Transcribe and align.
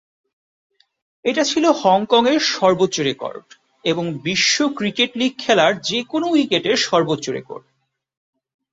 এটা 1.25 1.43
ছিল 1.43 1.65
হংকংয়ের 1.81 2.41
সর্বোচ্চ 2.51 2.97
রেকর্ড 2.99 3.45
এবং 3.85 4.05
বিশ্ব 4.23 4.55
ক্রিকেট 4.77 5.11
লীগ 5.15 5.33
খেলার 5.39 5.73
যেকোন 5.81 6.21
উইকেটের 6.23 6.77
সর্বোচ্চ 6.81 7.25
রেকর্ড। 7.29 7.65